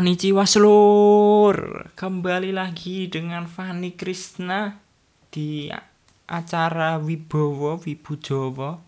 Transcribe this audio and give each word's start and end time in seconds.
Konnichiwa 0.00 0.48
seluruh 0.48 1.92
Kembali 1.92 2.56
lagi 2.56 3.12
dengan 3.12 3.44
Fani 3.44 4.00
Krishna 4.00 4.80
Di 5.28 5.68
acara 6.24 6.96
Wibowo 6.96 7.76
Wibu 7.76 8.16
Jowo 8.16 8.80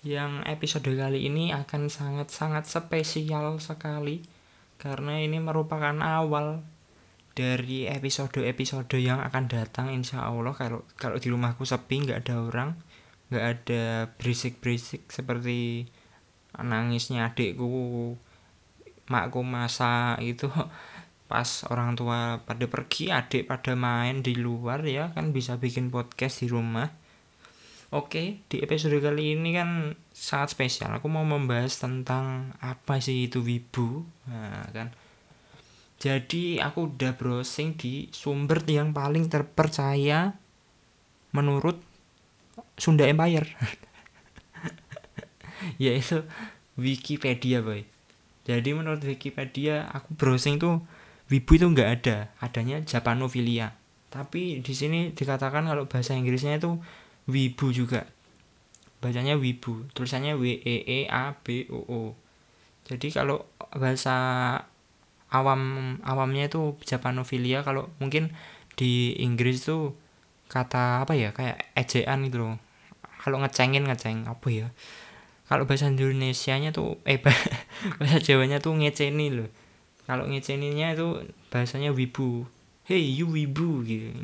Yang 0.00 0.40
episode 0.48 0.96
kali 0.96 1.28
ini 1.28 1.52
akan 1.52 1.92
sangat-sangat 1.92 2.64
spesial 2.64 3.60
sekali 3.60 4.24
Karena 4.80 5.20
ini 5.20 5.36
merupakan 5.44 5.92
awal 6.00 6.64
dari 7.36 7.84
episode-episode 7.92 8.96
yang 8.96 9.20
akan 9.20 9.44
datang 9.44 9.92
insya 9.92 10.24
Allah. 10.24 10.56
Kalau 10.56 10.88
kalau 10.96 11.20
di 11.20 11.28
rumahku 11.28 11.68
sepi 11.68 12.08
nggak 12.08 12.24
ada 12.24 12.40
orang 12.40 12.80
nggak 13.28 13.44
ada 13.44 14.08
berisik-berisik 14.16 15.04
seperti 15.12 15.84
nangisnya 16.56 17.28
adikku 17.28 18.16
makku 19.10 19.42
masa 19.42 20.14
itu 20.22 20.46
pas 21.30 21.46
orang 21.70 21.94
tua 21.98 22.42
pada 22.42 22.66
pergi 22.66 23.10
adik 23.10 23.50
pada 23.50 23.74
main 23.74 24.22
di 24.22 24.38
luar 24.38 24.82
ya 24.86 25.10
kan 25.14 25.34
bisa 25.34 25.58
bikin 25.58 25.90
podcast 25.90 26.42
di 26.42 26.48
rumah 26.50 26.88
Oke, 27.90 28.46
di 28.46 28.62
episode 28.62 29.02
kali 29.02 29.34
ini 29.34 29.50
kan 29.50 29.98
sangat 30.14 30.54
spesial. 30.54 30.94
Aku 31.02 31.10
mau 31.10 31.26
membahas 31.26 31.74
tentang 31.74 32.54
apa 32.62 33.02
sih 33.02 33.26
itu 33.26 33.42
wibu. 33.42 34.06
Nah, 34.30 34.70
kan. 34.70 34.94
Jadi 35.98 36.62
aku 36.62 36.94
udah 36.94 37.18
browsing 37.18 37.74
di 37.74 38.06
sumber 38.14 38.62
yang 38.70 38.94
paling 38.94 39.26
terpercaya 39.26 40.38
menurut 41.34 41.82
Sunda 42.78 43.10
Empire. 43.10 43.50
yaitu 45.82 46.22
Wikipedia, 46.78 47.58
boy 47.58 47.82
jadi 48.50 48.74
menurut 48.74 48.98
Wikipedia 49.06 49.86
aku 49.94 50.18
browsing 50.18 50.58
tuh 50.58 50.82
wibu 51.30 51.54
itu 51.54 51.70
nggak 51.70 51.90
ada. 52.02 52.16
Adanya 52.42 52.82
Japanophilia 52.82 53.78
tapi 54.10 54.58
di 54.58 54.74
sini 54.74 55.14
dikatakan 55.14 55.70
kalau 55.70 55.86
bahasa 55.86 56.18
Inggrisnya 56.18 56.58
itu 56.58 56.82
wibu 57.30 57.70
juga. 57.70 58.10
Bacanya 58.98 59.38
wibu. 59.38 59.86
Tulisannya 59.94 60.34
W 60.34 60.44
E 60.60 60.76
E 60.82 61.00
A 61.06 61.38
B 61.40 61.70
O 61.70 61.78
O. 61.86 62.02
Jadi 62.90 63.14
kalau 63.14 63.46
bahasa 63.70 64.18
awam 65.30 65.96
awamnya 66.02 66.50
itu 66.50 66.74
Japanophilia 66.82 67.62
kalau 67.62 67.86
mungkin 68.02 68.34
di 68.74 69.14
Inggris 69.22 69.62
tuh 69.62 69.94
kata 70.50 71.06
apa 71.06 71.14
ya? 71.14 71.30
Kayak 71.30 71.70
ejaan 71.78 72.26
gitu 72.26 72.42
loh. 72.42 72.54
Kalau 73.22 73.38
ngecengin 73.38 73.86
ngeceng. 73.86 74.26
Apa 74.26 74.50
ya 74.50 74.68
kalau 75.50 75.66
bahasa 75.66 75.90
Indonesia-nya 75.90 76.70
tuh 76.70 77.02
eh 77.02 77.18
bahasa 77.98 78.22
Jawanya 78.22 78.62
tuh 78.62 78.78
ngeceni 78.78 79.34
loh. 79.34 79.50
Kalau 80.06 80.30
ngeceninya 80.30 80.94
itu 80.94 81.26
bahasanya 81.50 81.90
wibu. 81.90 82.46
Hey 82.86 83.02
you 83.02 83.26
wibu 83.26 83.82
gitu. 83.82 84.14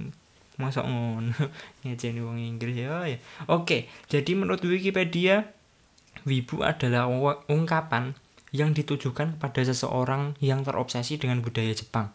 Masuk 0.55 0.87
ngon 0.87 1.35
ngeceni 1.83 2.23
wong 2.23 2.39
Inggris 2.39 2.79
ya, 2.79 3.11
ya. 3.11 3.19
Oke 3.51 3.91
jadi 4.07 4.39
menurut 4.39 4.63
Wikipedia 4.63 5.51
wibu 6.23 6.63
adalah 6.63 7.11
ungkapan 7.51 8.15
yang 8.55 8.71
ditujukan 8.71 9.43
pada 9.43 9.67
seseorang 9.67 10.39
yang 10.39 10.63
terobsesi 10.63 11.19
dengan 11.19 11.43
budaya 11.43 11.75
Jepang. 11.75 12.15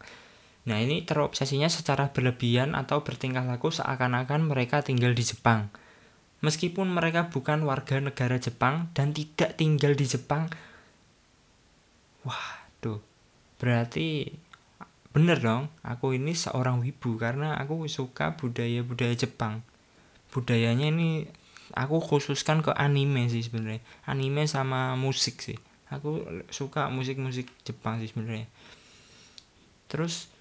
Nah 0.64 0.80
ini 0.80 1.04
terobsesinya 1.04 1.68
secara 1.68 2.08
berlebihan 2.16 2.72
atau 2.72 3.04
bertingkah 3.04 3.44
laku 3.44 3.68
seakan-akan 3.68 4.48
mereka 4.48 4.80
tinggal 4.80 5.12
di 5.12 5.20
Jepang 5.20 5.68
meskipun 6.42 6.90
mereka 6.90 7.30
bukan 7.30 7.64
warga 7.64 8.02
negara 8.02 8.36
Jepang 8.36 8.90
dan 8.92 9.14
tidak 9.14 9.56
tinggal 9.56 9.94
di 9.94 10.04
Jepang 10.04 10.50
wah 12.26 12.66
tuh 12.82 12.98
berarti 13.62 14.30
bener 15.12 15.38
dong 15.44 15.68
aku 15.84 16.16
ini 16.16 16.32
seorang 16.32 16.80
wibu 16.80 17.20
karena 17.20 17.60
aku 17.60 17.84
suka 17.86 18.34
budaya-budaya 18.40 19.12
Jepang. 19.12 19.60
Budayanya 20.32 20.88
ini 20.88 21.28
aku 21.76 22.00
khususkan 22.00 22.64
ke 22.64 22.72
anime 22.72 23.28
sih 23.28 23.44
sebenarnya. 23.44 23.84
Anime 24.08 24.48
sama 24.48 24.96
musik 24.96 25.44
sih. 25.44 25.60
Aku 25.92 26.24
suka 26.48 26.88
musik-musik 26.88 27.52
Jepang 27.68 28.00
sih 28.00 28.08
sebenarnya. 28.08 28.48
Terus 29.92 30.32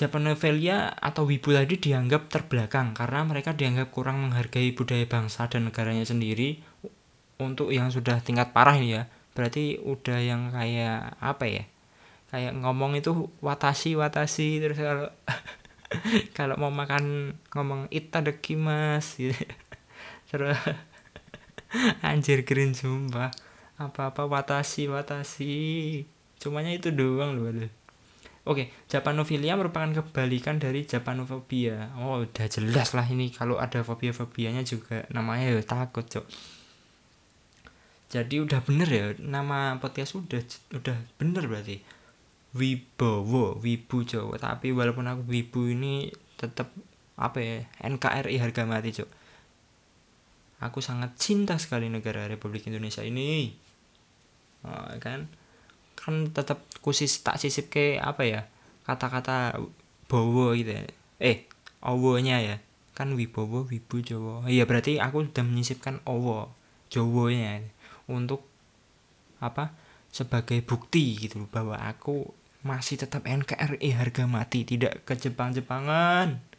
Japanovelia 0.00 0.96
atau 0.96 1.28
Wibu 1.28 1.52
tadi 1.52 1.76
dianggap 1.76 2.32
terbelakang 2.32 2.96
karena 2.96 3.20
mereka 3.20 3.52
dianggap 3.52 3.92
kurang 3.92 4.24
menghargai 4.24 4.72
budaya 4.72 5.04
bangsa 5.04 5.44
dan 5.52 5.68
negaranya 5.68 6.08
sendiri 6.08 6.56
untuk 7.36 7.68
yang 7.68 7.92
sudah 7.92 8.24
tingkat 8.24 8.56
parah 8.56 8.80
ini 8.80 8.96
ya. 8.96 9.12
Berarti 9.36 9.76
udah 9.76 10.16
yang 10.24 10.56
kayak 10.56 11.20
apa 11.20 11.44
ya? 11.44 11.64
Kayak 12.32 12.56
ngomong 12.64 12.96
itu 12.96 13.28
watashi 13.44 13.92
watashi 13.92 14.64
terus 14.64 14.80
kalau 14.80 15.12
kalau 16.38 16.56
mau 16.56 16.72
makan 16.72 17.36
ngomong 17.52 17.92
itadakimasu 17.92 19.28
gitu. 19.28 19.36
terus 20.32 20.56
anjir 22.08 22.48
green 22.48 22.72
sumpah. 22.72 23.28
Apa-apa 23.76 24.24
watashi 24.24 24.88
watashi. 24.88 26.08
Cumanya 26.40 26.72
itu 26.72 26.88
doang 26.88 27.36
loh 27.36 27.52
Oke, 28.48 28.72
Japanophilia 28.88 29.52
merupakan 29.52 29.92
kebalikan 29.92 30.56
dari 30.56 30.88
Japanofobia. 30.88 31.92
Oh, 32.00 32.24
udah 32.24 32.46
jelas 32.48 32.96
lah 32.96 33.04
ini 33.04 33.28
kalau 33.28 33.60
ada 33.60 33.84
fobia-fobianya 33.84 34.64
juga 34.64 35.04
namanya 35.12 35.52
ya 35.52 35.60
takut, 35.60 36.08
Cok. 36.08 36.24
Jadi 38.10 38.40
udah 38.42 38.58
bener 38.64 38.88
ya 38.88 39.06
nama 39.22 39.76
podcast 39.78 40.16
udah 40.16 40.40
udah 40.72 40.96
bener 41.20 41.44
berarti. 41.46 41.84
Wibowo, 42.56 43.60
Wibu 43.62 44.02
Jawa. 44.02 44.34
Tapi 44.40 44.74
walaupun 44.74 45.06
aku 45.06 45.22
Wibu 45.30 45.70
ini 45.70 46.10
tetap 46.34 46.72
apa 47.20 47.38
ya 47.38 47.56
NKRI 47.84 48.40
harga 48.40 48.64
mati, 48.64 48.90
Cok. 48.96 49.10
Aku 50.64 50.80
sangat 50.80 51.14
cinta 51.20 51.60
sekali 51.60 51.92
negara 51.92 52.24
Republik 52.24 52.66
Indonesia 52.66 53.04
ini. 53.04 53.52
Oh, 54.64 54.96
kan? 54.96 55.28
Kan 56.00 56.32
tetap 56.32 56.64
kusis 56.80 57.20
tak 57.20 57.36
sisip 57.36 57.68
ke 57.68 58.00
apa 58.00 58.24
ya 58.24 58.40
kata-kata 58.88 59.60
bowo 60.08 60.56
gitu 60.56 60.72
ya. 60.72 60.82
eh 61.20 61.44
owonya 61.84 62.40
ya. 62.40 62.56
Kan 62.96 63.16
wibowo 63.16 63.64
wibu 63.64 64.04
jowo 64.04 64.44
iya 64.44 64.68
berarti 64.68 65.00
aku 65.00 65.24
sudah 65.24 65.40
menyisipkan 65.40 66.04
owo 66.04 66.52
jowonya 66.92 67.64
untuk 68.10 68.44
apa 69.40 69.72
sebagai 70.12 70.60
bukti 70.60 71.16
gitu 71.16 71.48
bahwa 71.48 71.80
aku 71.80 72.28
masih 72.60 73.00
tetap 73.00 73.24
NKRI 73.24 73.96
harga 73.96 74.28
mati 74.28 74.68
tidak 74.68 75.00
ke 75.08 75.16
Jepang-Jepangan 75.16 76.50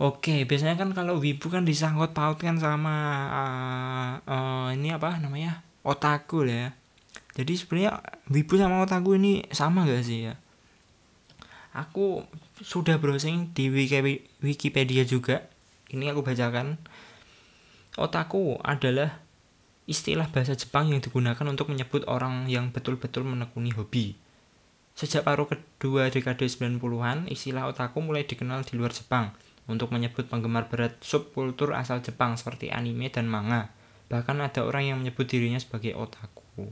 Oke, 0.00 0.48
biasanya 0.48 0.80
kan 0.80 0.96
kalau 0.96 1.20
wibu 1.20 1.52
kan 1.52 1.68
disangkut 1.68 2.16
pautkan 2.16 2.56
sama 2.56 2.96
uh, 3.28 4.12
uh, 4.24 4.68
ini 4.72 4.96
apa 4.96 5.20
namanya 5.20 5.60
otaku 5.84 6.48
ya 6.48 6.72
jadi 7.40 7.52
sebenarnya 7.56 7.92
wibu 8.28 8.54
sama 8.60 8.84
otaku 8.84 9.16
ini 9.16 9.48
sama 9.50 9.88
gak 9.88 10.04
sih 10.04 10.28
ya 10.28 10.34
aku 11.72 12.28
sudah 12.60 13.00
browsing 13.00 13.56
di 13.56 13.72
Wikipedia 14.44 15.08
juga 15.08 15.48
ini 15.88 16.12
aku 16.12 16.20
bacakan 16.20 16.76
otaku 17.96 18.60
adalah 18.60 19.24
istilah 19.88 20.28
bahasa 20.28 20.54
Jepang 20.54 20.92
yang 20.92 21.00
digunakan 21.00 21.42
untuk 21.48 21.72
menyebut 21.72 22.04
orang 22.06 22.46
yang 22.46 22.70
betul-betul 22.70 23.26
menekuni 23.26 23.72
hobi 23.74 24.14
Sejak 25.00 25.24
paruh 25.24 25.48
kedua 25.48 26.12
dekade 26.12 26.44
90-an, 26.44 27.24
istilah 27.32 27.64
otaku 27.72 28.04
mulai 28.04 28.28
dikenal 28.28 28.68
di 28.68 28.76
luar 28.76 28.92
Jepang 28.92 29.32
untuk 29.64 29.94
menyebut 29.96 30.28
penggemar 30.28 30.68
berat 30.68 31.00
subkultur 31.00 31.72
asal 31.72 32.04
Jepang 32.04 32.36
seperti 32.36 32.68
anime 32.68 33.08
dan 33.08 33.24
manga. 33.24 33.72
Bahkan 34.12 34.36
ada 34.42 34.60
orang 34.66 34.92
yang 34.92 34.96
menyebut 35.00 35.24
dirinya 35.24 35.56
sebagai 35.56 35.96
otaku. 35.96 36.68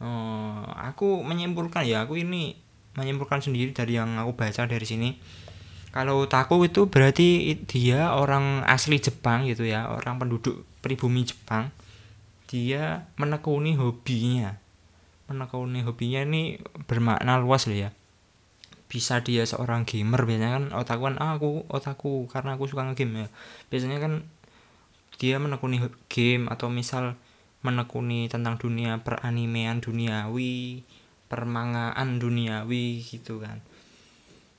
Oh, 0.00 0.64
aku 0.80 1.20
menyimpulkan 1.20 1.84
ya 1.84 2.08
aku 2.08 2.16
ini 2.16 2.56
menyimpulkan 2.96 3.44
sendiri 3.44 3.76
dari 3.76 4.00
yang 4.00 4.16
aku 4.16 4.32
baca 4.32 4.64
dari 4.64 4.86
sini. 4.88 5.20
Kalau 5.90 6.24
taku 6.30 6.62
itu 6.64 6.86
berarti 6.86 7.58
dia 7.66 8.14
orang 8.14 8.62
asli 8.64 9.02
Jepang 9.02 9.44
gitu 9.44 9.66
ya 9.66 9.90
orang 9.90 10.22
penduduk 10.22 10.62
pribumi 10.80 11.28
Jepang. 11.28 11.74
Dia 12.48 13.10
menekuni 13.20 13.76
hobinya. 13.76 14.56
Menekuni 15.28 15.82
hobinya 15.84 16.24
ini 16.24 16.62
bermakna 16.88 17.36
luas 17.42 17.68
loh 17.68 17.76
ya. 17.76 17.90
Bisa 18.88 19.20
dia 19.22 19.44
seorang 19.46 19.86
gamer 19.86 20.26
biasanya 20.26 20.50
kan 20.58 20.64
otaku 20.74 21.00
kan 21.12 21.16
ah, 21.22 21.38
aku 21.38 21.66
otaku 21.70 22.26
karena 22.30 22.56
aku 22.56 22.70
suka 22.70 22.86
ngegame 22.88 23.26
ya. 23.26 23.28
Biasanya 23.68 23.98
kan 24.00 24.12
dia 25.20 25.36
menekuni 25.36 25.82
game 26.08 26.48
atau 26.48 26.72
misal 26.72 27.18
menekuni 27.60 28.26
tentang 28.32 28.56
dunia 28.56 29.04
peranimean 29.04 29.84
duniawi 29.84 30.84
permangaan 31.30 32.18
duniawi 32.18 33.06
gitu 33.06 33.38
kan. 33.38 33.62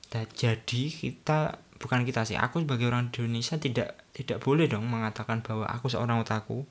Dan 0.08 0.24
jadi 0.32 0.82
kita 0.88 1.60
bukan 1.76 2.08
kita 2.08 2.24
sih 2.24 2.40
aku 2.40 2.64
sebagai 2.64 2.88
orang 2.88 3.12
Indonesia 3.12 3.60
tidak 3.60 4.00
tidak 4.16 4.40
boleh 4.40 4.64
dong 4.64 4.88
mengatakan 4.88 5.44
bahwa 5.44 5.68
aku 5.68 5.92
seorang 5.92 6.24
otaku. 6.24 6.64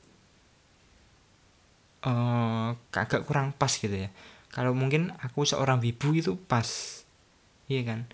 Uh, 2.02 2.74
agak 2.90 3.30
kurang 3.30 3.54
pas 3.54 3.70
gitu 3.70 3.94
ya. 3.94 4.10
Kalau 4.50 4.74
mungkin 4.74 5.14
aku 5.22 5.46
seorang 5.46 5.78
wibu 5.78 6.18
itu 6.18 6.34
pas 6.34 6.66
iya 7.70 7.86
kan? 7.86 8.10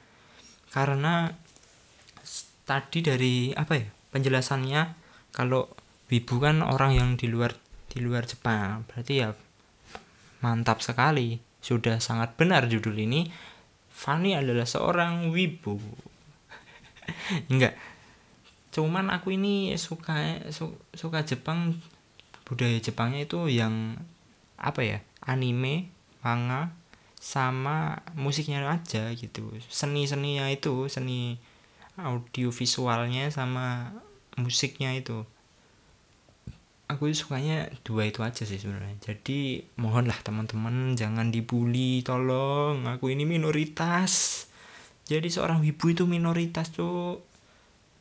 Karena 0.76 1.32
tadi 2.68 3.00
dari 3.00 3.56
apa 3.56 3.80
ya 3.80 3.88
penjelasannya 4.12 4.82
kalau 5.32 5.72
wibu 6.12 6.44
kan 6.44 6.60
orang 6.60 7.00
yang 7.00 7.10
di 7.16 7.32
luar 7.32 7.56
di 7.98 8.06
luar 8.06 8.30
Jepang. 8.30 8.86
Berarti 8.86 9.14
ya 9.26 9.34
mantap 10.46 10.86
sekali. 10.86 11.42
Sudah 11.58 11.98
sangat 11.98 12.38
benar 12.38 12.70
judul 12.70 12.94
ini. 12.94 13.26
Fanny 13.90 14.38
adalah 14.38 14.70
seorang 14.70 15.34
wibu. 15.34 15.82
Enggak. 17.52 17.74
Cuman 18.70 19.10
aku 19.10 19.34
ini 19.34 19.74
suka 19.82 20.46
su, 20.54 20.78
suka 20.94 21.26
Jepang. 21.26 21.74
Budaya 22.46 22.80
Jepangnya 22.80 23.28
itu 23.28 23.52
yang 23.52 24.00
apa 24.56 24.80
ya 24.80 25.04
anime 25.20 25.92
manga 26.24 26.72
sama 27.20 28.06
musiknya 28.16 28.64
aja 28.64 29.12
gitu. 29.18 29.52
Seni 29.68 30.08
seninya 30.08 30.48
itu 30.48 30.88
seni 30.88 31.42
audio 31.98 32.54
visualnya 32.54 33.28
sama 33.34 33.92
musiknya 34.38 34.94
itu 34.94 35.26
aku 36.88 37.12
sukanya 37.12 37.68
dua 37.84 38.08
itu 38.08 38.24
aja 38.24 38.48
sih 38.48 38.56
sebenarnya. 38.56 38.96
Jadi 39.04 39.60
mohonlah 39.76 40.16
teman-teman 40.24 40.96
jangan 40.96 41.30
dibully 41.30 42.02
tolong 42.02 42.88
aku 42.88 43.12
ini 43.12 43.28
minoritas. 43.28 44.48
Jadi 45.08 45.28
seorang 45.28 45.64
ibu 45.64 45.86
itu 45.92 46.08
minoritas 46.08 46.72
tuh 46.72 47.24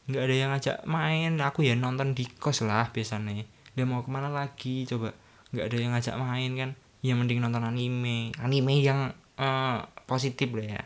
nggak 0.06 0.22
ada 0.22 0.34
yang 0.34 0.50
ngajak 0.54 0.76
main. 0.86 1.34
Aku 1.42 1.66
ya 1.66 1.74
nonton 1.74 2.14
di 2.14 2.30
kos 2.30 2.62
lah 2.62 2.94
biasanya. 2.94 3.42
Dia 3.74 3.84
mau 3.84 4.06
ke 4.06 4.10
mana 4.10 4.30
lagi 4.30 4.86
coba. 4.86 5.10
Nggak 5.50 5.66
ada 5.66 5.76
yang 5.76 5.92
ngajak 5.94 6.16
main 6.18 6.50
kan. 6.54 6.70
Ya 7.02 7.18
mending 7.18 7.42
nonton 7.42 7.66
anime. 7.66 8.30
Anime 8.38 8.74
yang 8.82 9.10
uh, 9.38 9.82
positif 10.06 10.54
lah 10.54 10.78
ya. 10.78 10.82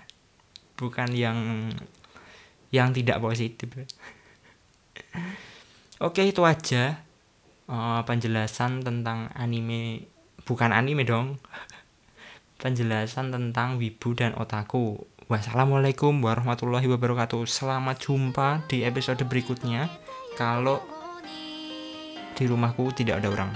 Bukan 0.81 1.13
yang 1.13 1.69
yang 2.73 2.97
tidak 2.97 3.21
positif. 3.21 3.69
Oke 6.01 6.25
itu 6.25 6.41
aja 6.49 7.10
uh, 7.71 8.03
penjelasan 8.03 8.83
tentang 8.83 9.31
anime 9.39 10.11
bukan 10.43 10.75
anime 10.75 11.07
dong. 11.07 11.39
Penjelasan 12.61 13.33
tentang 13.33 13.81
wibu 13.81 14.13
dan 14.13 14.37
otaku. 14.37 15.01
Wassalamualaikum 15.31 16.21
warahmatullahi 16.21 16.91
wabarakatuh. 16.91 17.47
Selamat 17.47 18.03
jumpa 18.03 18.67
di 18.69 18.83
episode 18.83 19.23
berikutnya. 19.25 19.89
Kalau 20.37 20.83
di 22.37 22.45
rumahku 22.45 22.93
tidak 22.93 23.25
ada 23.25 23.29
orang. 23.33 23.53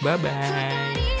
Bye 0.00 0.16
bye 0.16 1.19